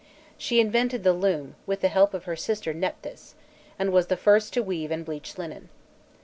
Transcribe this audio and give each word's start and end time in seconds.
She 0.35 0.59
invented 0.59 1.03
the 1.03 1.13
loom 1.13 1.53
with 1.67 1.81
the 1.81 1.87
help 1.87 2.15
of 2.15 2.23
her 2.23 2.35
sister 2.35 2.73
Nephthys, 2.73 3.35
and 3.77 3.93
was 3.93 4.07
the 4.07 4.17
first 4.17 4.51
to 4.53 4.63
weave 4.63 4.89
and 4.89 5.05
bleach 5.05 5.37
linen. 5.37 5.69